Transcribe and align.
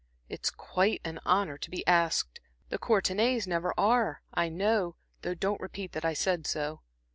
"It's 0.29 0.49
quite 0.49 0.99
an 1.05 1.19
honor 1.25 1.59
to 1.59 1.69
be 1.69 1.85
asked 1.85 2.39
the 2.69 2.79
Courtenays 2.79 3.45
never 3.45 3.71
are, 3.79 4.23
I 4.33 4.49
know, 4.49 4.95
though 5.21 5.35
don't 5.35 5.61
repeat 5.61 5.91
that 5.91 6.05
I 6.05 6.13
said 6.13 6.47
so. 6.47 6.81